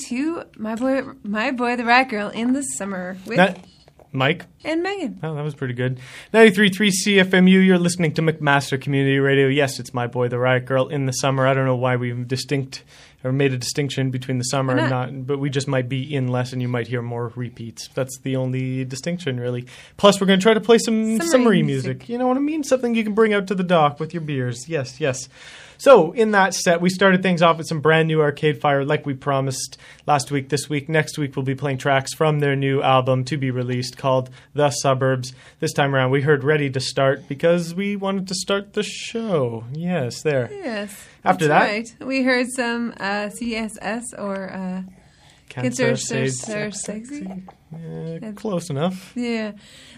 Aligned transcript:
listening 0.00 0.18
to 0.18 0.44
my 0.58 0.74
boy, 0.74 1.02
my 1.22 1.50
boy, 1.50 1.76
the 1.76 1.84
rat 1.84 2.08
girl 2.08 2.28
in 2.28 2.52
the 2.52 2.62
summer 2.62 3.16
with 3.26 3.36
That, 3.36 3.64
Mike. 4.12 4.46
and 4.64 4.82
Megan. 4.82 5.20
Oh, 5.22 5.34
that 5.34 5.42
was 5.42 5.54
pretty 5.54 5.74
good. 5.74 6.00
93.3 6.32 6.90
CFMU, 7.06 7.64
you're 7.64 7.78
listening 7.78 8.12
to 8.14 8.22
McMaster 8.22 8.80
Community 8.80 9.18
Radio. 9.18 9.48
Yes, 9.48 9.78
it's 9.80 9.92
my 9.94 10.06
boy, 10.06 10.28
the 10.28 10.38
Riot 10.38 10.64
Girl, 10.66 10.88
in 10.88 11.06
the 11.06 11.12
summer. 11.12 11.46
I 11.46 11.54
don't 11.54 11.66
know 11.66 11.76
why 11.76 11.96
we've 11.96 12.26
distinct 12.26 12.84
or 13.24 13.30
made 13.32 13.52
a 13.52 13.58
distinction 13.58 14.10
between 14.10 14.38
the 14.38 14.44
summer 14.44 14.76
and 14.76 14.90
not? 14.90 15.26
but 15.28 15.38
we 15.38 15.48
just 15.48 15.68
might 15.68 15.88
be 15.88 16.12
in 16.12 16.26
less 16.26 16.52
and 16.52 16.60
you 16.60 16.66
might 16.66 16.88
hear 16.88 17.00
more 17.02 17.32
repeats. 17.36 17.88
That's 17.94 18.18
the 18.18 18.34
only 18.36 18.84
distinction, 18.84 19.38
really. 19.38 19.66
Plus, 19.96 20.20
we're 20.20 20.26
going 20.26 20.40
to 20.40 20.42
try 20.42 20.54
to 20.54 20.60
play 20.60 20.78
some 20.78 21.18
Summery 21.18 21.28
summery 21.28 21.62
music. 21.62 21.98
music. 21.98 22.08
You 22.08 22.18
know 22.18 22.26
what 22.26 22.36
I 22.36 22.40
mean? 22.40 22.64
Something 22.64 22.94
you 22.96 23.04
can 23.04 23.14
bring 23.14 23.32
out 23.32 23.46
to 23.48 23.54
the 23.54 23.62
dock 23.62 24.00
with 24.00 24.12
your 24.12 24.22
beers. 24.22 24.68
Yes, 24.68 25.00
yes. 25.00 25.28
So, 25.82 26.12
in 26.12 26.30
that 26.30 26.54
set, 26.54 26.80
we 26.80 26.90
started 26.90 27.24
things 27.24 27.42
off 27.42 27.58
with 27.58 27.66
some 27.66 27.80
brand 27.80 28.06
new 28.06 28.20
Arcade 28.20 28.60
Fire, 28.60 28.84
like 28.84 29.04
we 29.04 29.14
promised 29.14 29.78
last 30.06 30.30
week. 30.30 30.48
This 30.48 30.68
week, 30.68 30.88
next 30.88 31.18
week, 31.18 31.34
we'll 31.34 31.44
be 31.44 31.56
playing 31.56 31.78
tracks 31.78 32.14
from 32.14 32.38
their 32.38 32.54
new 32.54 32.80
album 32.80 33.24
to 33.24 33.36
be 33.36 33.50
released 33.50 33.98
called 33.98 34.30
The 34.54 34.70
Suburbs. 34.70 35.32
This 35.58 35.72
time 35.72 35.92
around, 35.92 36.12
we 36.12 36.20
heard 36.22 36.44
Ready 36.44 36.70
to 36.70 36.78
Start 36.78 37.26
because 37.26 37.74
we 37.74 37.96
wanted 37.96 38.28
to 38.28 38.34
start 38.36 38.74
the 38.74 38.84
show. 38.84 39.64
Yes, 39.72 40.22
there. 40.22 40.48
Yes. 40.52 41.04
After 41.24 41.48
that- 41.48 41.62
right. 41.68 41.94
we 42.00 42.22
heard 42.22 42.46
some 42.54 42.92
uh, 43.00 43.28
CSS 43.36 44.04
or 44.16 44.52
uh, 44.52 44.82
Cancer 45.48 45.88
Cancer 45.88 46.30
Sex- 46.30 46.80
Sexy. 46.84 47.26
Eh, 47.74 48.32
close 48.36 48.70
enough. 48.70 49.12
yeah, 49.16 49.52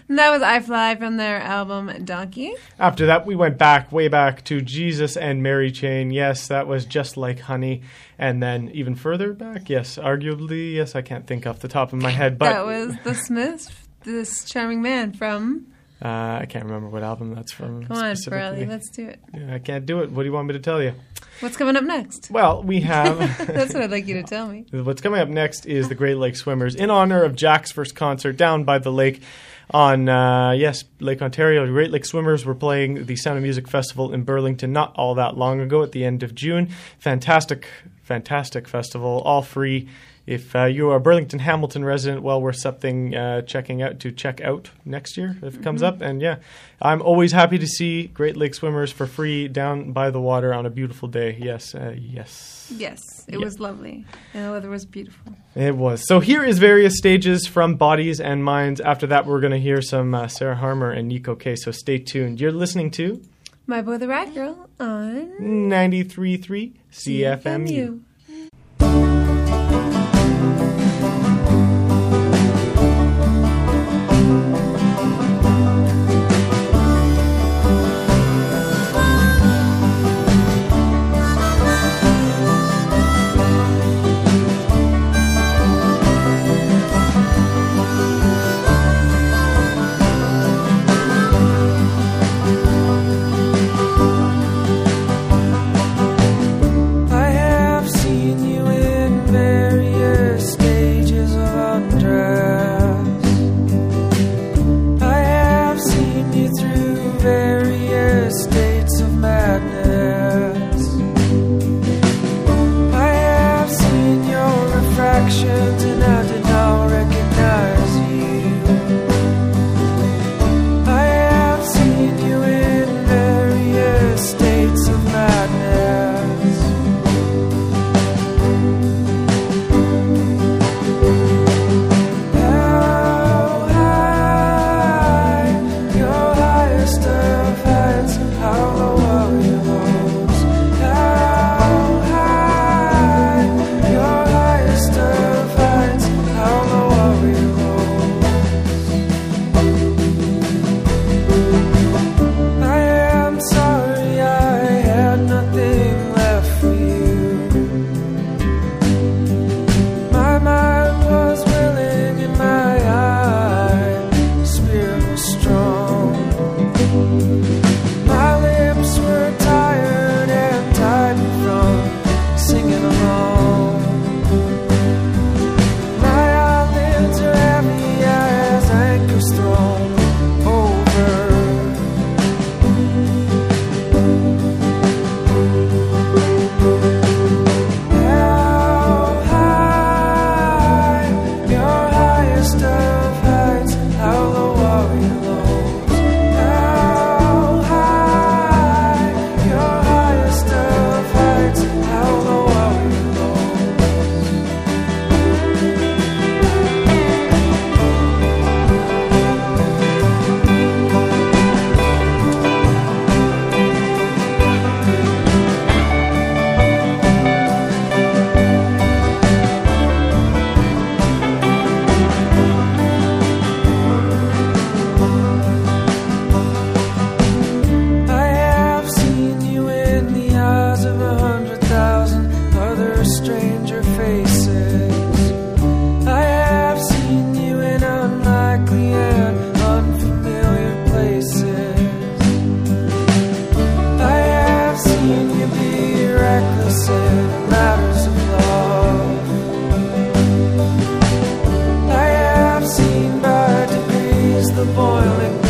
and 0.07 0.19
that 0.19 0.29
was 0.31 0.41
I 0.41 0.59
Fly 0.59 0.95
from 0.95 1.17
their 1.17 1.39
album 1.41 2.05
Donkey. 2.05 2.53
After 2.79 3.07
that, 3.07 3.25
we 3.25 3.35
went 3.35 3.57
back, 3.57 3.91
way 3.91 4.07
back 4.07 4.43
to 4.45 4.61
Jesus 4.61 5.17
and 5.17 5.41
Mary 5.41 5.71
Chain. 5.71 6.11
Yes, 6.11 6.47
that 6.47 6.67
was 6.67 6.85
just 6.85 7.17
like 7.17 7.39
honey. 7.39 7.81
And 8.17 8.41
then 8.41 8.69
even 8.73 8.95
further 8.95 9.33
back, 9.33 9.69
yes, 9.69 9.97
arguably, 9.97 10.75
yes, 10.75 10.95
I 10.95 11.01
can't 11.01 11.27
think 11.27 11.45
off 11.45 11.59
the 11.59 11.67
top 11.67 11.91
of 11.93 12.01
my 12.01 12.11
head, 12.11 12.37
but 12.37 12.49
that 12.49 12.65
was 12.65 12.95
the 13.03 13.13
Smiths, 13.13 13.69
this 14.03 14.45
charming 14.45 14.81
man 14.81 15.11
from. 15.13 15.67
uh, 16.01 16.07
I 16.41 16.45
can't 16.47 16.65
remember 16.65 16.87
what 16.89 17.03
album 17.03 17.33
that's 17.35 17.51
from. 17.51 17.85
Come 17.85 17.97
on. 17.97 18.15
Farley, 18.15 18.65
let's 18.65 18.89
do 18.91 19.07
it. 19.07 19.19
Yeah, 19.33 19.55
I 19.55 19.59
can't 19.59 19.85
do 19.85 20.01
it. 20.01 20.11
What 20.11 20.23
do 20.23 20.27
you 20.27 20.33
want 20.33 20.47
me 20.47 20.53
to 20.53 20.59
tell 20.59 20.81
you? 20.81 20.93
What's 21.41 21.57
coming 21.57 21.75
up 21.75 21.83
next? 21.83 22.29
Well, 22.31 22.63
we 22.63 22.79
have. 22.81 23.17
That's 23.47 23.73
what 23.73 23.83
I'd 23.83 23.91
like 23.91 24.07
you 24.07 24.13
to 24.15 24.23
tell 24.23 24.47
me. 24.47 24.65
What's 24.71 25.01
coming 25.01 25.19
up 25.19 25.27
next 25.27 25.65
is 25.65 25.89
the 25.89 25.95
Great 25.95 26.15
Lake 26.17 26.37
Swimmers 26.37 26.75
in 26.75 26.89
honor 26.89 27.23
of 27.23 27.35
Jack's 27.35 27.71
first 27.73 27.95
concert 27.95 28.37
down 28.37 28.63
by 28.63 28.77
the 28.77 28.91
lake 28.91 29.21
on 29.71 30.09
uh, 30.09 30.51
yes 30.51 30.83
Lake 30.99 31.21
Ontario. 31.21 31.65
Great 31.67 31.91
Lake 31.91 32.05
Swimmers 32.05 32.45
were 32.45 32.55
playing 32.55 33.05
the 33.05 33.15
Sound 33.15 33.37
of 33.37 33.43
Music 33.43 33.67
Festival 33.67 34.13
in 34.13 34.23
Burlington 34.23 34.71
not 34.71 34.93
all 34.95 35.15
that 35.15 35.37
long 35.37 35.59
ago 35.59 35.83
at 35.83 35.91
the 35.91 36.05
end 36.05 36.23
of 36.23 36.35
June. 36.35 36.69
Fantastic, 36.99 37.67
fantastic 38.03 38.67
festival, 38.67 39.21
all 39.25 39.41
free. 39.41 39.87
If 40.27 40.55
uh, 40.55 40.65
you 40.65 40.89
are 40.89 40.95
a 40.95 40.99
Burlington 40.99 41.37
Hamilton 41.39 41.85
resident, 41.85 42.23
well, 42.23 42.41
we're 42.41 42.51
something 42.51 43.15
uh, 43.15 43.41
checking 43.43 43.83
out 43.83 43.99
to 43.99 44.11
check 44.11 44.41
out 44.41 44.71
next 44.83 45.17
year 45.17 45.37
if 45.43 45.55
it 45.57 45.63
comes 45.63 45.83
up. 45.83 46.01
And 46.01 46.19
yeah, 46.19 46.37
I'm 46.81 47.01
always 47.03 47.31
happy 47.31 47.59
to 47.59 47.67
see 47.67 48.07
Great 48.07 48.35
Lake 48.35 48.55
Swimmers 48.55 48.91
for 48.91 49.05
free 49.05 49.47
down 49.47 49.91
by 49.91 50.09
the 50.09 50.19
water 50.19 50.51
on 50.51 50.65
a 50.65 50.71
beautiful 50.71 51.07
day. 51.07 51.37
Yes, 51.39 51.75
uh, 51.75 51.93
yes. 51.95 52.73
Yes, 52.75 52.99
it 53.27 53.37
Yeah. 53.37 53.45
was 53.45 53.59
lovely. 53.59 54.03
And 54.33 54.45
the 54.47 54.51
weather 54.51 54.69
was 54.71 54.83
beautiful. 54.85 55.33
It 55.53 55.75
was. 55.77 56.07
So 56.07 56.19
here 56.19 56.43
is 56.43 56.57
various 56.57 56.97
stages 56.97 57.45
from 57.45 57.75
Bodies 57.75 58.19
and 58.19 58.43
Minds. 58.43 58.81
After 58.81 59.05
that, 59.07 59.27
we're 59.27 59.39
going 59.41 59.51
to 59.53 59.59
hear 59.59 59.83
some 59.83 60.15
uh, 60.15 60.27
Sarah 60.27 60.55
Harmer 60.55 60.89
and 60.89 61.07
Nico 61.07 61.35
K. 61.35 61.55
So 61.55 61.69
stay 61.69 61.99
tuned. 61.99 62.41
You're 62.41 62.51
listening 62.51 62.89
to 62.91 63.21
My 63.67 63.83
boy, 63.83 63.99
the 63.99 64.07
rat 64.07 64.33
girl 64.33 64.67
on 64.79 65.29
93.3 65.39 66.73
CFMU. 66.91 67.99
I 67.99 68.04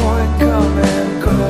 point 0.05 0.39
come 0.39 0.77
and 0.77 1.23
go. 1.23 1.45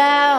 What 0.00 0.29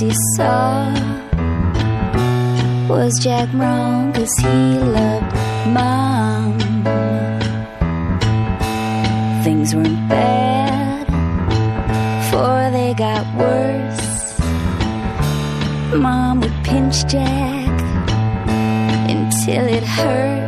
he 0.00 0.12
saw 0.36 0.92
was 2.88 3.18
Jack 3.20 3.50
Brown 3.50 4.12
Cause 4.12 4.32
he 4.40 4.78
loved 4.78 5.34
mom. 5.66 6.58
Things 9.42 9.74
weren't 9.74 10.08
bad, 10.08 11.06
for 12.30 12.70
they 12.70 12.94
got 12.94 13.24
worse. 13.36 14.38
Mom 15.96 16.40
would 16.40 16.54
pinch 16.64 17.06
Jack 17.06 17.80
until 19.10 19.66
it 19.66 19.82
hurt. 19.82 20.47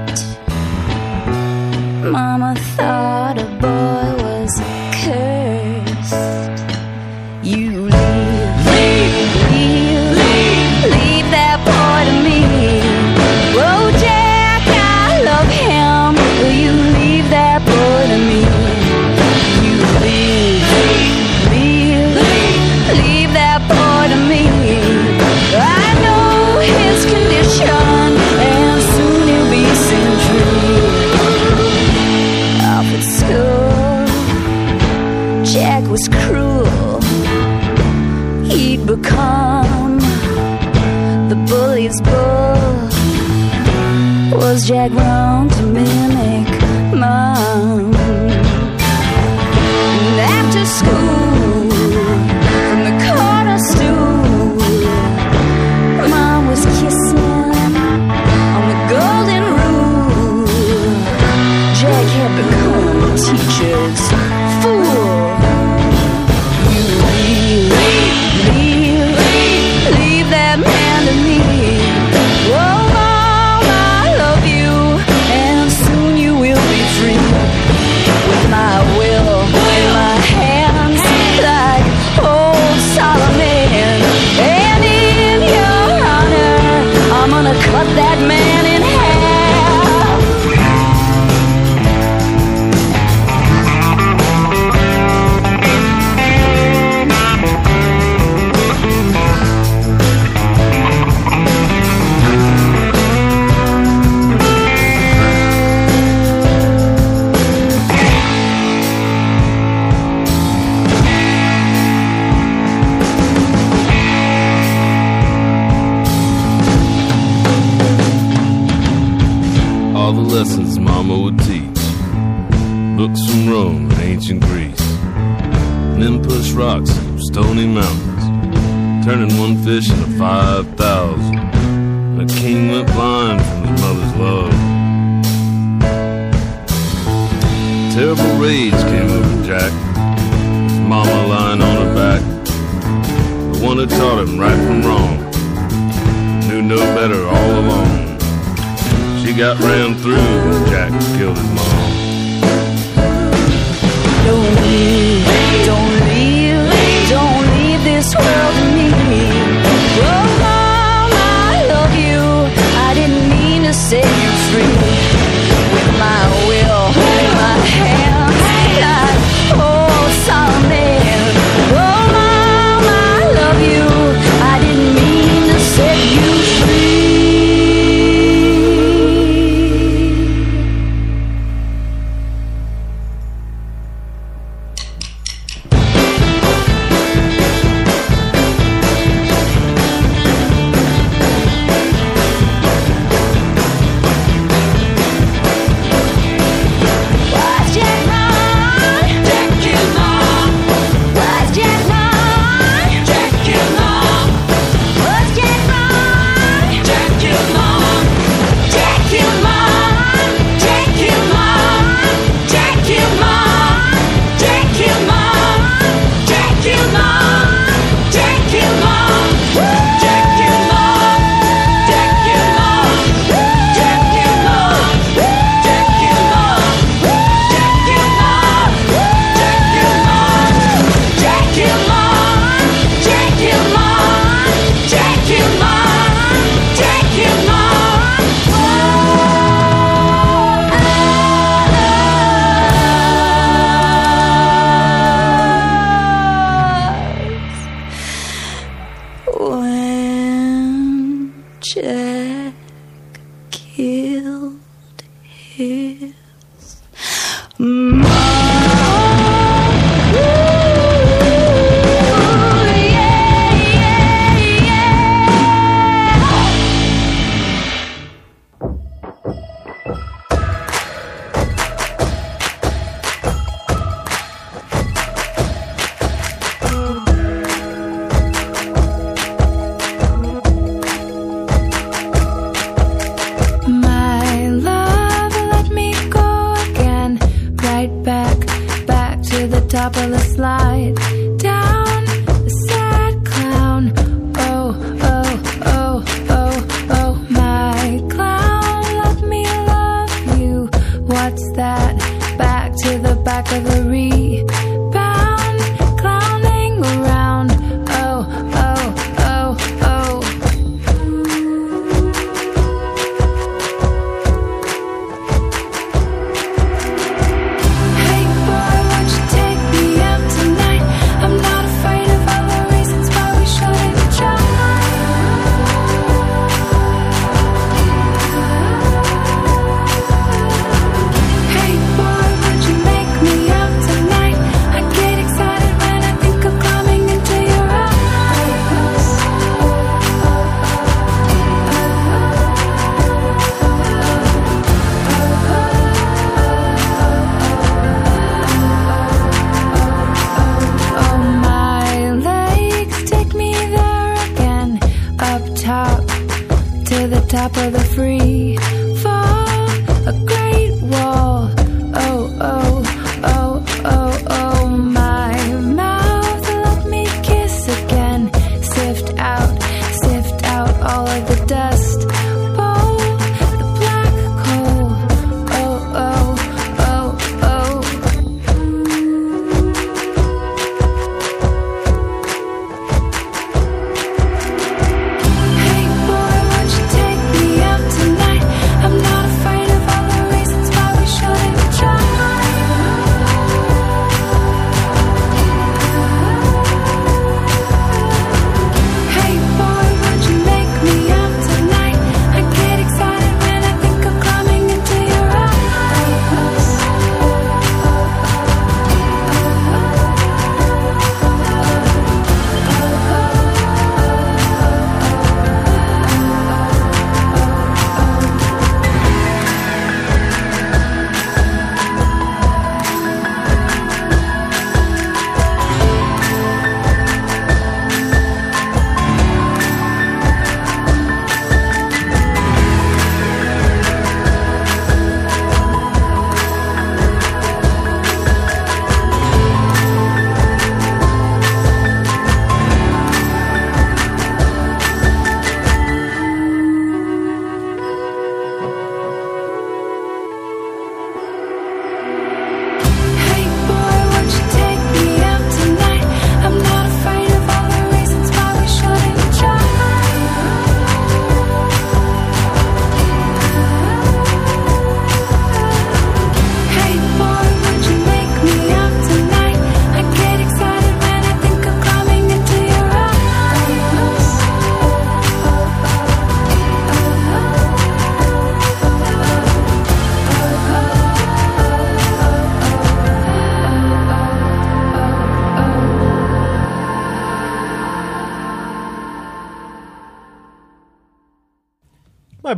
Back, 288.11 288.39
back 288.87 289.23
to 289.23 289.47
the 289.47 289.61
top 289.69 289.97
of 289.97 290.11
the 290.11 290.19
slide, 290.19 290.97
down 291.39 291.90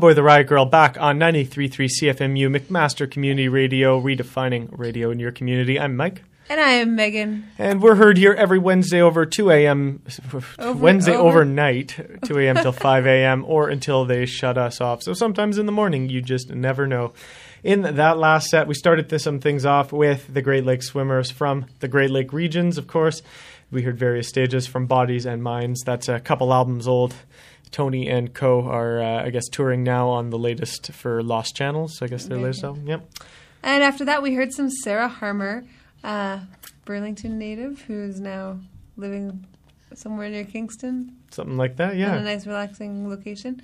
boy, 0.02 0.14
the 0.14 0.22
Riot 0.24 0.48
Girl, 0.48 0.64
back 0.64 0.96
on 0.98 1.16
93.3 1.20 1.88
CFMU, 2.02 2.58
McMaster 2.58 3.08
Community 3.08 3.48
Radio, 3.48 4.00
redefining 4.00 4.68
radio 4.76 5.12
in 5.12 5.20
your 5.20 5.30
community. 5.30 5.78
I'm 5.78 5.94
Mike. 5.96 6.24
And 6.50 6.60
I 6.60 6.70
am 6.70 6.96
Megan. 6.96 7.48
And 7.56 7.80
we're 7.80 7.94
heard 7.94 8.18
here 8.18 8.32
every 8.32 8.58
Wednesday 8.58 9.00
over 9.00 9.24
2 9.24 9.52
a.m. 9.52 10.02
Over- 10.58 10.72
Wednesday 10.72 11.14
over- 11.14 11.28
overnight, 11.28 11.94
2 12.24 12.36
a.m. 12.40 12.56
till 12.56 12.72
5 12.72 13.06
a.m. 13.06 13.44
or 13.46 13.68
until 13.68 14.04
they 14.04 14.26
shut 14.26 14.58
us 14.58 14.80
off. 14.80 15.04
So 15.04 15.12
sometimes 15.14 15.56
in 15.56 15.66
the 15.66 15.72
morning, 15.72 16.08
you 16.08 16.20
just 16.20 16.50
never 16.50 16.88
know. 16.88 17.12
In 17.62 17.82
that 17.82 18.18
last 18.18 18.48
set, 18.48 18.66
we 18.66 18.74
started 18.74 19.08
this, 19.08 19.22
some 19.22 19.38
things 19.38 19.64
off 19.64 19.92
with 19.92 20.34
the 20.34 20.42
Great 20.42 20.64
Lake 20.64 20.82
swimmers 20.82 21.30
from 21.30 21.66
the 21.78 21.86
Great 21.86 22.10
Lake 22.10 22.32
regions, 22.32 22.76
of 22.76 22.88
course. 22.88 23.22
We 23.70 23.82
heard 23.82 23.96
various 23.96 24.26
stages 24.26 24.66
from 24.66 24.86
Bodies 24.86 25.26
and 25.26 25.44
Minds. 25.44 25.82
That's 25.86 26.08
a 26.08 26.18
couple 26.18 26.52
albums 26.52 26.88
old. 26.88 27.14
Tony 27.72 28.08
and 28.08 28.32
Co. 28.32 28.62
are, 28.68 29.02
uh, 29.02 29.24
I 29.24 29.30
guess, 29.30 29.48
touring 29.48 29.82
now 29.82 30.08
on 30.08 30.30
the 30.30 30.38
latest 30.38 30.92
for 30.92 31.22
Lost 31.22 31.56
Channels. 31.56 32.00
I 32.02 32.06
guess 32.06 32.26
their 32.26 32.38
latest 32.38 32.62
album. 32.64 32.86
Yep. 32.86 33.08
And 33.62 33.82
after 33.82 34.04
that, 34.04 34.22
we 34.22 34.34
heard 34.34 34.52
some 34.52 34.70
Sarah 34.70 35.08
Harmer, 35.08 35.64
uh, 36.04 36.40
Burlington 36.84 37.38
native, 37.38 37.80
who's 37.82 38.20
now 38.20 38.58
living 38.96 39.46
somewhere 39.94 40.28
near 40.30 40.44
Kingston 40.44 41.16
Something 41.30 41.56
like 41.56 41.76
that. 41.76 41.92
on 41.92 42.00
a 42.18 42.22
nice, 42.22 42.46
relaxing 42.46 43.08
location. 43.08 43.60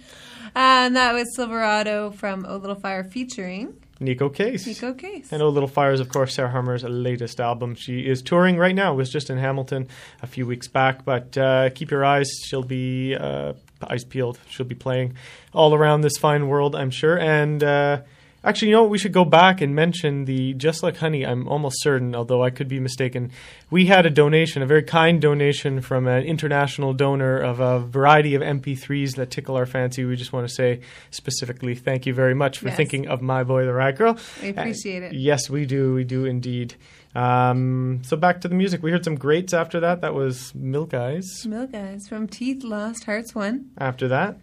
and 0.54 0.94
that 0.96 1.12
was 1.14 1.34
Silverado 1.36 2.10
from 2.10 2.44
O 2.46 2.56
Little 2.56 2.76
Fire 2.76 3.02
featuring 3.04 3.74
Neko 4.00 4.32
Case. 4.32 4.66
Neko 4.66 4.96
Case. 4.96 5.32
And 5.32 5.42
Oh 5.42 5.48
Little 5.48 5.68
Fire 5.68 5.92
is, 5.92 6.00
of 6.00 6.08
course, 6.10 6.34
Sarah 6.34 6.50
Harmer's 6.50 6.84
latest 6.84 7.40
album. 7.40 7.74
She 7.74 8.00
is 8.06 8.22
touring 8.22 8.56
right 8.56 8.74
now. 8.74 8.92
It 8.92 8.96
Was 8.96 9.10
just 9.10 9.28
in 9.30 9.38
Hamilton 9.38 9.88
a 10.22 10.26
few 10.26 10.46
weeks 10.46 10.68
back, 10.68 11.04
but 11.04 11.36
uh, 11.36 11.70
keep 11.70 11.90
your 11.90 12.04
eyes. 12.04 12.30
She'll 12.46 12.62
be 12.62 13.14
uh, 13.16 13.54
Eyes 13.88 14.04
Peeled. 14.04 14.38
She'll 14.48 14.66
be 14.66 14.74
playing 14.74 15.14
all 15.52 15.74
around 15.74 16.00
this 16.00 16.16
fine 16.18 16.48
world, 16.48 16.74
I'm 16.74 16.90
sure. 16.90 17.18
And 17.18 17.62
uh, 17.62 18.00
actually, 18.44 18.68
you 18.68 18.74
know 18.74 18.82
what? 18.82 18.90
We 18.90 18.98
should 18.98 19.12
go 19.12 19.24
back 19.24 19.60
and 19.60 19.74
mention 19.74 20.24
the 20.24 20.54
Just 20.54 20.82
Like 20.82 20.96
Honey. 20.96 21.24
I'm 21.24 21.46
almost 21.48 21.82
certain, 21.82 22.14
although 22.16 22.42
I 22.42 22.50
could 22.50 22.68
be 22.68 22.80
mistaken. 22.80 23.30
We 23.70 23.86
had 23.86 24.04
a 24.06 24.10
donation, 24.10 24.62
a 24.62 24.66
very 24.66 24.82
kind 24.82 25.20
donation 25.20 25.80
from 25.80 26.06
an 26.08 26.24
international 26.24 26.92
donor 26.94 27.38
of 27.38 27.60
a 27.60 27.80
variety 27.80 28.34
of 28.34 28.42
MP3s 28.42 29.14
that 29.16 29.30
tickle 29.30 29.56
our 29.56 29.66
fancy. 29.66 30.04
We 30.04 30.16
just 30.16 30.32
want 30.32 30.48
to 30.48 30.54
say 30.54 30.80
specifically 31.10 31.74
thank 31.74 32.06
you 32.06 32.14
very 32.14 32.34
much 32.34 32.58
for 32.58 32.68
Yes. 32.68 32.76
thinking 32.76 33.06
of 33.08 33.22
My 33.22 33.44
Boy 33.44 33.64
the 33.64 33.72
Riot 33.74 33.96
Girl. 33.96 34.18
We 34.42 34.48
appreciate 34.50 35.02
Uh, 35.02 35.06
it. 35.06 35.12
Yes, 35.14 35.48
we 35.50 35.66
do. 35.66 35.94
We 35.94 36.04
do 36.04 36.24
indeed. 36.24 36.74
Um, 37.18 38.00
so 38.04 38.16
back 38.16 38.40
to 38.42 38.48
the 38.48 38.54
music. 38.54 38.82
We 38.82 38.90
heard 38.92 39.04
some 39.04 39.16
greats 39.16 39.52
after 39.52 39.80
that. 39.80 40.00
That 40.02 40.14
was 40.14 40.54
Milk 40.54 40.94
Eyes. 40.94 41.26
Milk 41.46 41.74
Eyes 41.74 42.06
from 42.08 42.28
Teeth 42.28 42.62
Lost 42.62 43.04
Hearts 43.04 43.34
Won. 43.34 43.70
After 43.78 44.06
that, 44.08 44.38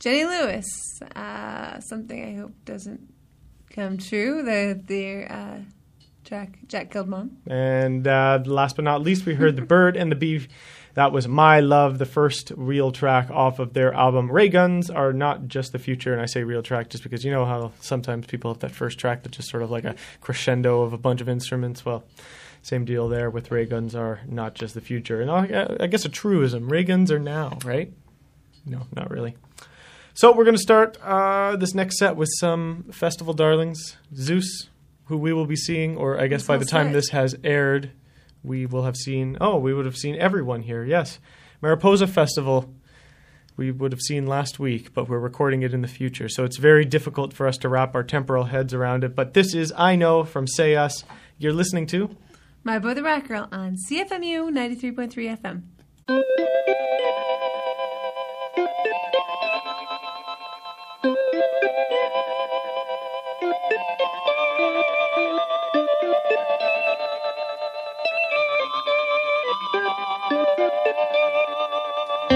Jenny 0.00 0.24
Lewis. 0.24 0.66
Uh, 1.14 1.78
something 1.80 2.24
I 2.24 2.40
hope 2.40 2.52
doesn't 2.64 3.00
come 3.70 3.98
true. 3.98 4.42
The 4.42 4.80
the 4.84 5.32
uh, 5.32 5.58
Jack 6.24 6.58
Jack 6.66 6.90
killed 6.90 7.08
mom. 7.08 7.36
and 7.46 8.06
uh, 8.08 8.40
last 8.44 8.74
but 8.76 8.84
not 8.84 9.02
least, 9.02 9.24
we 9.24 9.34
heard 9.34 9.54
the 9.54 9.62
Bird 9.62 9.96
and 9.96 10.10
the 10.10 10.16
Bee. 10.16 10.48
That 10.96 11.12
was 11.12 11.28
My 11.28 11.60
Love, 11.60 11.98
the 11.98 12.06
first 12.06 12.52
real 12.56 12.90
track 12.90 13.30
off 13.30 13.58
of 13.58 13.74
their 13.74 13.92
album. 13.92 14.32
Ray 14.32 14.48
Guns 14.48 14.88
are 14.88 15.12
not 15.12 15.46
just 15.46 15.72
the 15.72 15.78
future, 15.78 16.14
and 16.14 16.22
I 16.22 16.24
say 16.24 16.42
real 16.42 16.62
track 16.62 16.88
just 16.88 17.02
because 17.02 17.22
you 17.22 17.30
know 17.30 17.44
how 17.44 17.72
sometimes 17.80 18.26
people 18.26 18.50
have 18.50 18.60
that 18.60 18.70
first 18.70 18.98
track 18.98 19.22
that's 19.22 19.36
just 19.36 19.50
sort 19.50 19.62
of 19.62 19.70
like 19.70 19.84
a 19.84 19.94
crescendo 20.22 20.80
of 20.80 20.94
a 20.94 20.98
bunch 20.98 21.20
of 21.20 21.28
instruments. 21.28 21.84
Well, 21.84 22.04
same 22.62 22.86
deal 22.86 23.10
there 23.10 23.28
with 23.28 23.50
Ray 23.50 23.66
Guns 23.66 23.94
are 23.94 24.20
not 24.26 24.54
just 24.54 24.72
the 24.72 24.80
future. 24.80 25.20
And 25.20 25.30
I, 25.30 25.76
I 25.80 25.86
guess 25.86 26.06
a 26.06 26.08
truism 26.08 26.66
Ray 26.70 26.82
Guns 26.82 27.12
are 27.12 27.18
now, 27.18 27.58
right? 27.62 27.92
No, 28.64 28.86
not 28.94 29.10
really. 29.10 29.36
So 30.14 30.34
we're 30.34 30.44
going 30.44 30.56
to 30.56 30.62
start 30.62 30.96
uh, 31.02 31.56
this 31.56 31.74
next 31.74 31.98
set 31.98 32.16
with 32.16 32.30
some 32.38 32.84
festival 32.90 33.34
darlings. 33.34 33.98
Zeus, 34.14 34.70
who 35.04 35.18
we 35.18 35.34
will 35.34 35.44
be 35.44 35.56
seeing, 35.56 35.98
or 35.98 36.18
I 36.18 36.26
guess 36.26 36.44
by 36.44 36.56
the 36.56 36.64
time 36.64 36.92
this 36.92 37.10
has 37.10 37.36
aired, 37.44 37.90
we 38.46 38.64
will 38.66 38.84
have 38.84 38.96
seen. 38.96 39.36
Oh, 39.40 39.58
we 39.58 39.74
would 39.74 39.86
have 39.86 39.96
seen 39.96 40.16
everyone 40.16 40.62
here. 40.62 40.84
Yes, 40.84 41.18
Mariposa 41.60 42.06
Festival. 42.06 42.72
We 43.56 43.70
would 43.70 43.92
have 43.92 44.02
seen 44.02 44.26
last 44.26 44.58
week, 44.58 44.92
but 44.92 45.08
we're 45.08 45.18
recording 45.18 45.62
it 45.62 45.72
in 45.72 45.80
the 45.80 45.88
future, 45.88 46.28
so 46.28 46.44
it's 46.44 46.58
very 46.58 46.84
difficult 46.84 47.32
for 47.32 47.46
us 47.46 47.56
to 47.58 47.70
wrap 47.70 47.94
our 47.94 48.02
temporal 48.02 48.44
heads 48.44 48.74
around 48.74 49.02
it. 49.02 49.14
But 49.14 49.32
this 49.32 49.54
is 49.54 49.72
I 49.76 49.96
know 49.96 50.24
from 50.24 50.46
Say 50.46 50.76
Us. 50.76 51.04
You're 51.38 51.54
listening 51.54 51.86
to 51.88 52.14
My 52.64 52.78
Boy 52.78 52.92
the 52.92 53.02
Rock 53.02 53.28
Girl 53.28 53.48
on 53.50 53.76
CFMU 53.90 54.50
93.3 54.50 55.62
FM. 56.08 57.22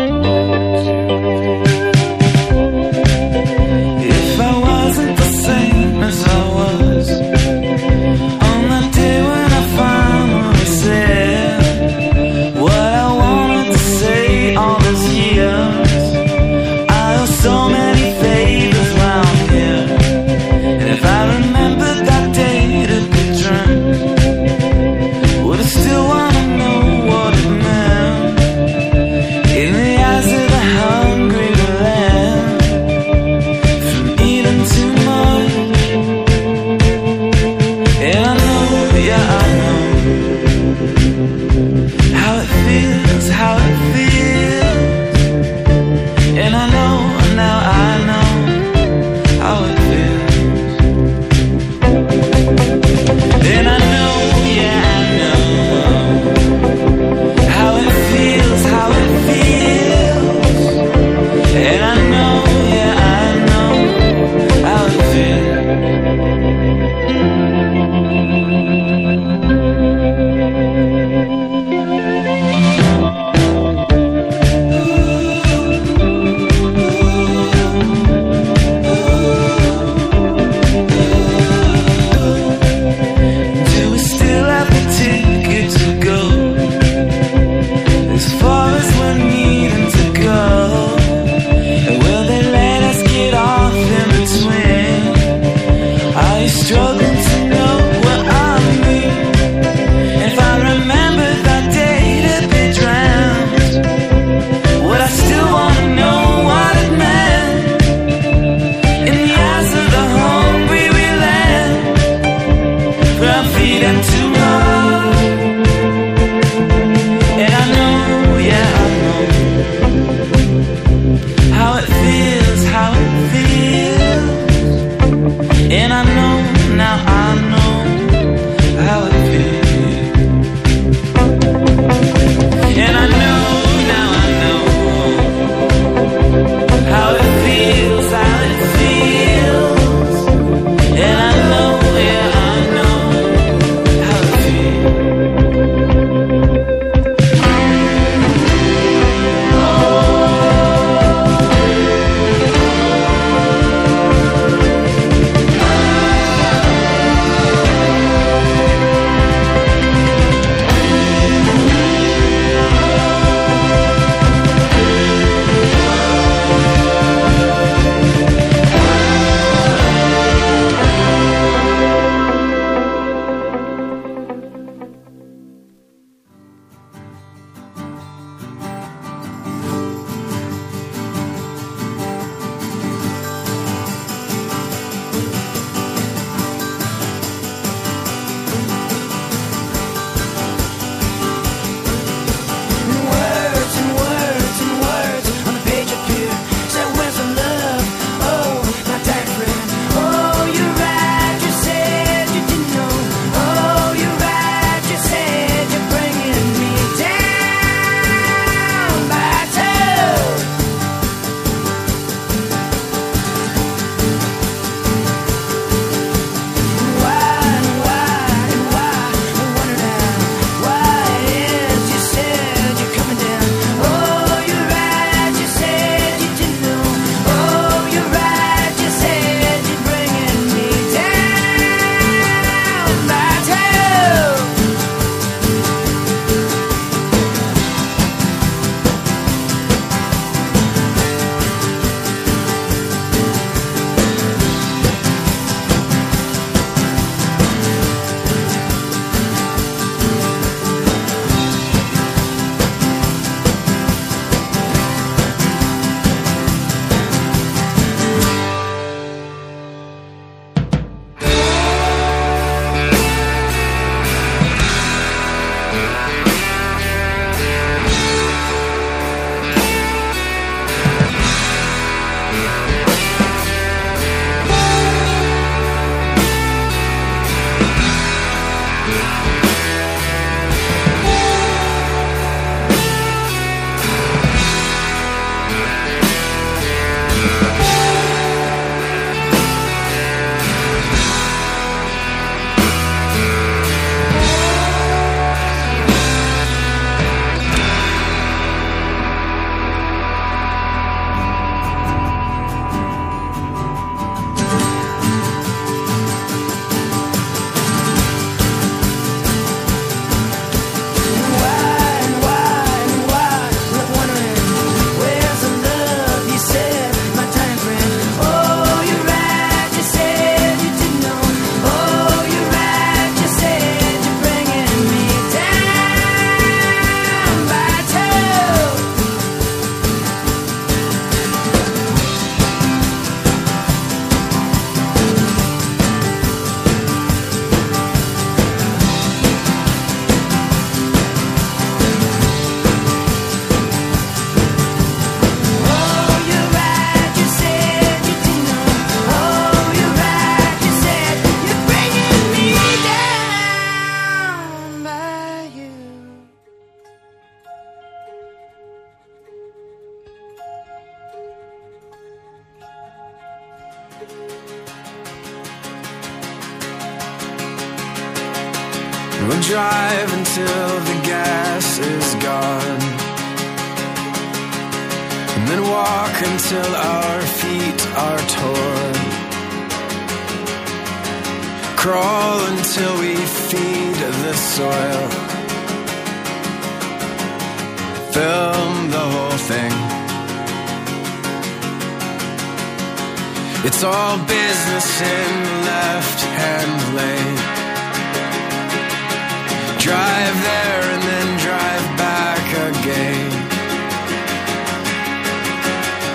If 0.03 1.70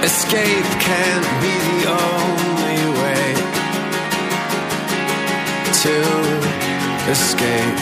Escape 0.06 0.70
can't 0.88 1.28
be 1.42 1.54
the 1.70 1.82
only 1.90 2.84
way 3.02 3.26
to 5.82 5.96
escape. 7.10 7.80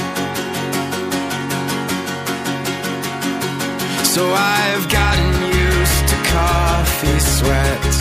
So 4.13 4.23
I've 4.31 4.87
gotten 4.87 5.33
used 5.67 6.03
to 6.11 6.17
coffee 6.31 7.19
sweats. 7.35 7.99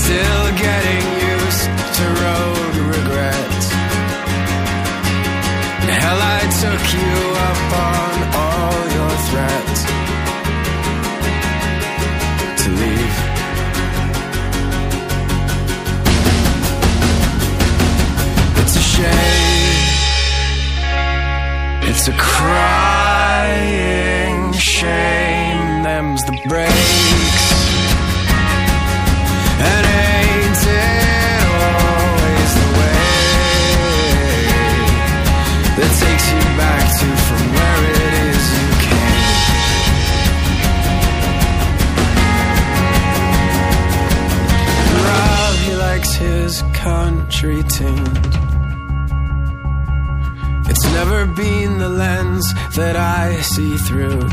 Still 0.00 0.46
getting 0.66 1.06
used 1.32 1.64
to 1.96 2.04
road 2.22 2.74
regrets. 2.94 3.66
Hell, 5.98 6.20
I 6.22 6.40
took 6.62 6.84
you 6.98 7.14
up 7.48 7.62
on 7.90 8.14
all 8.42 8.80
your 8.96 9.14
threats 9.26 9.93
It's 21.96 22.08
a 22.08 22.12
crying 22.12 23.72
shame. 24.52 25.82
Them's 25.84 26.22
the 26.24 26.32
breaks. 26.48 27.52
And 29.60 29.86
ain't 29.86 30.66
it 30.66 31.42
always 31.54 32.52
the 32.60 32.68
way 32.78 33.04
that 35.76 35.90
takes 36.02 36.26
you 36.32 36.42
back 36.58 36.84
to 36.98 37.06
from 37.26 37.44
where 37.54 37.80
it 37.90 37.98
is 38.26 38.44
you 38.58 38.68
came? 38.84 39.44
Rob, 45.06 45.54
he 45.64 45.72
likes 45.76 46.12
his 46.14 46.52
country 46.72 47.62
tuned. 47.64 48.43
Never 50.94 51.26
been 51.26 51.78
the 51.78 51.88
lens 51.88 52.46
that 52.76 52.96
I 52.96 53.40
see 53.40 53.76
through. 53.76 54.28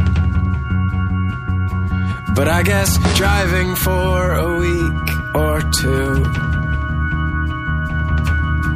But 2.35 2.47
I 2.47 2.63
guess 2.63 2.97
driving 3.17 3.75
for 3.75 4.33
a 4.33 4.57
week 4.57 5.07
or 5.35 5.61
two 5.81 6.23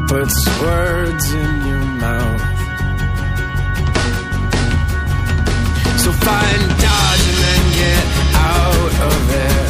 puts 0.07 0.35
words 0.61 1.25
in 1.33 1.65
your 1.65 1.85
mouth. 2.05 2.41
So 6.01 6.11
find 6.11 6.61
Dodge 6.83 7.25
and 7.31 7.39
then 7.45 7.63
get 7.83 8.05
out 8.53 8.93
of 9.11 9.21
it. 9.47 9.67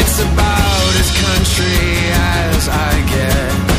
It's 0.00 0.18
about 0.20 0.92
as 1.02 1.10
country 1.24 1.80
as 2.12 2.68
I 2.68 2.92
get. 3.14 3.73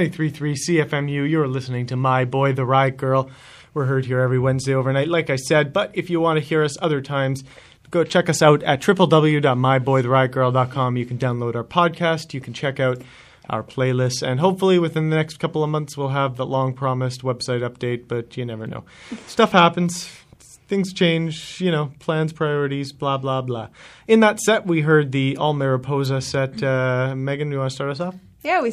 93.3 0.00 0.56
CFMU. 0.66 1.28
You're 1.28 1.46
listening 1.46 1.84
to 1.88 1.96
My 1.96 2.24
Boy, 2.24 2.54
the 2.54 2.64
Riot 2.64 2.96
Girl. 2.96 3.28
We're 3.74 3.84
heard 3.84 4.06
here 4.06 4.20
every 4.20 4.38
Wednesday 4.38 4.74
overnight, 4.74 5.08
like 5.08 5.28
I 5.28 5.36
said. 5.36 5.74
But 5.74 5.90
if 5.92 6.08
you 6.08 6.20
want 6.20 6.38
to 6.38 6.44
hear 6.44 6.64
us 6.64 6.78
other 6.80 7.02
times, 7.02 7.44
go 7.90 8.02
check 8.02 8.30
us 8.30 8.40
out 8.40 8.62
at 8.62 8.80
www.myboytheriotgirl.com. 8.80 10.96
You 10.96 11.04
can 11.04 11.18
download 11.18 11.54
our 11.54 11.64
podcast. 11.64 12.32
You 12.32 12.40
can 12.40 12.54
check 12.54 12.80
out 12.80 13.02
our 13.50 13.62
playlist. 13.62 14.26
And 14.26 14.40
hopefully 14.40 14.78
within 14.78 15.10
the 15.10 15.16
next 15.16 15.38
couple 15.38 15.62
of 15.62 15.68
months, 15.68 15.98
we'll 15.98 16.08
have 16.08 16.36
the 16.36 16.46
long 16.46 16.72
promised 16.72 17.20
website 17.20 17.60
update, 17.60 18.08
but 18.08 18.38
you 18.38 18.46
never 18.46 18.66
know. 18.66 18.84
Stuff 19.26 19.52
happens. 19.52 20.08
Things 20.66 20.94
change, 20.94 21.60
you 21.60 21.70
know, 21.70 21.92
plans, 21.98 22.32
priorities, 22.32 22.92
blah, 22.92 23.18
blah, 23.18 23.42
blah. 23.42 23.68
In 24.08 24.20
that 24.20 24.40
set, 24.40 24.66
we 24.66 24.80
heard 24.80 25.12
the 25.12 25.36
All 25.36 25.52
Mariposa 25.52 26.22
set. 26.22 26.62
Uh, 26.62 27.14
Megan, 27.14 27.52
you 27.52 27.58
want 27.58 27.70
to 27.70 27.74
start 27.74 27.90
us 27.90 28.00
off? 28.00 28.14
Yeah, 28.42 28.62
we, 28.62 28.72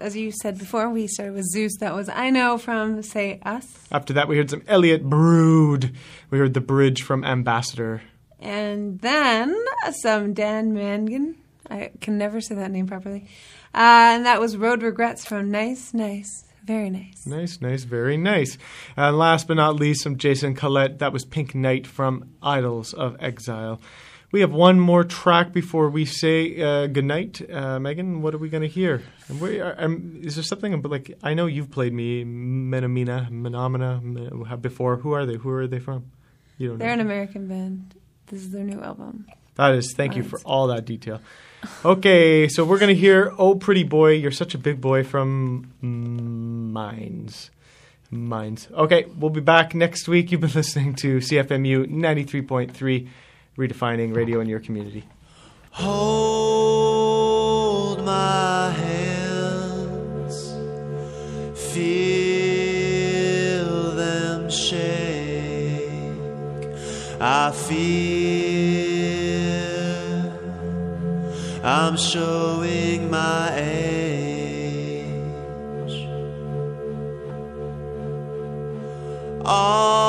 as 0.00 0.16
you 0.16 0.32
said 0.32 0.58
before, 0.58 0.90
we 0.90 1.06
started 1.06 1.34
with 1.34 1.46
Zeus. 1.46 1.78
That 1.78 1.94
was 1.94 2.10
I 2.10 2.28
know 2.28 2.58
from 2.58 3.02
Say 3.02 3.40
Us. 3.42 3.66
After 3.90 4.12
that, 4.12 4.28
we 4.28 4.36
heard 4.36 4.50
some 4.50 4.62
Elliott 4.68 5.02
Brood. 5.02 5.94
We 6.30 6.38
heard 6.38 6.52
the 6.52 6.60
bridge 6.60 7.02
from 7.02 7.24
Ambassador. 7.24 8.02
And 8.38 9.00
then 9.00 9.56
some 10.02 10.34
Dan 10.34 10.74
Mangan. 10.74 11.36
I 11.70 11.90
can 12.00 12.18
never 12.18 12.40
say 12.40 12.54
that 12.56 12.70
name 12.70 12.86
properly. 12.86 13.26
Uh, 13.74 14.16
and 14.16 14.26
that 14.26 14.40
was 14.40 14.56
Road 14.56 14.82
Regrets 14.82 15.24
from 15.24 15.50
Nice, 15.50 15.94
Nice, 15.94 16.44
Very 16.64 16.90
Nice. 16.90 17.26
Nice, 17.26 17.60
nice, 17.60 17.84
very 17.84 18.16
nice. 18.18 18.58
And 18.96 19.16
last 19.18 19.48
but 19.48 19.54
not 19.54 19.76
least, 19.76 20.02
some 20.02 20.18
Jason 20.18 20.54
Collett. 20.54 20.98
That 20.98 21.12
was 21.12 21.24
Pink 21.24 21.54
Night 21.54 21.86
from 21.86 22.30
Idols 22.42 22.92
of 22.92 23.16
Exile. 23.20 23.80
We 24.30 24.40
have 24.40 24.52
one 24.52 24.78
more 24.78 25.04
track 25.04 25.52
before 25.54 25.88
we 25.88 26.04
say 26.04 26.60
uh, 26.60 26.86
goodnight. 26.86 27.40
Uh, 27.50 27.78
Megan, 27.80 28.20
what 28.20 28.34
are 28.34 28.38
we 28.38 28.50
going 28.50 28.62
to 28.62 28.68
hear? 28.68 29.02
Where, 29.38 29.64
are- 29.64 29.84
um, 29.84 30.20
is 30.22 30.34
there 30.34 30.44
something 30.44 30.80
like 30.82 31.16
I 31.22 31.32
know 31.32 31.46
you've 31.46 31.70
played 31.70 31.94
me 31.94 32.24
Menomena, 32.24 33.30
Menomena 33.30 34.60
before. 34.60 34.96
Who 34.98 35.12
are 35.12 35.24
they? 35.24 35.36
Who 35.36 35.48
are 35.50 35.66
they 35.66 35.78
from? 35.78 36.10
You 36.58 36.68
don't 36.68 36.78
They're 36.78 36.88
know. 36.88 36.94
an 36.94 37.00
American 37.00 37.48
band. 37.48 37.94
This 38.26 38.42
is 38.42 38.50
their 38.50 38.64
new 38.64 38.82
album. 38.82 39.26
That 39.54 39.74
is, 39.74 39.94
thank 39.94 40.14
you 40.14 40.22
for 40.22 40.38
all 40.44 40.66
that 40.68 40.84
detail. 40.84 41.20
Okay, 41.84 42.46
so 42.48 42.64
we're 42.64 42.78
going 42.78 42.94
to 42.94 43.00
hear 43.00 43.32
Oh 43.38 43.54
Pretty 43.56 43.82
Boy, 43.82 44.12
You're 44.12 44.30
Such 44.30 44.54
a 44.54 44.58
Big 44.58 44.80
Boy 44.80 45.02
from 45.02 45.72
Mines. 46.72 47.50
Mines. 48.10 48.68
Okay, 48.72 49.06
we'll 49.18 49.30
be 49.30 49.40
back 49.40 49.74
next 49.74 50.06
week. 50.08 50.30
You've 50.30 50.40
been 50.40 50.52
listening 50.52 50.94
to 50.96 51.18
CFMU 51.18 51.86
93.3, 51.90 53.08
redefining 53.58 54.14
radio 54.14 54.40
in 54.40 54.48
your 54.48 54.60
community. 54.60 55.04
Hold 55.72 57.18
my 58.04 58.70
hands, 58.70 60.54
feel 61.74 61.90
them 63.96 64.48
shake. 64.48 64.88
I 67.20 67.50
I'm 71.64 71.96
showing 71.96 73.10
my 73.10 73.52
age. 73.56 74.38
All 79.44 80.07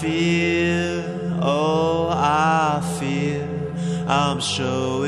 fear, 0.00 1.04
oh, 1.42 2.08
I 2.10 2.80
fear, 2.98 3.46
I'm 4.06 4.40
showing 4.40 4.99